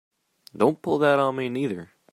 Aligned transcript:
And 0.51 0.59
don't 0.59 0.81
pull 0.81 0.97
that 0.97 1.19
on 1.19 1.35
me 1.35 1.47
neither! 1.47 1.91